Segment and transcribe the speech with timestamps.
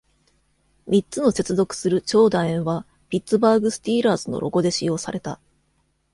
[0.87, 5.39] 三つの接続する超楕円はピッツバーグスティーラーズのロゴで使用された。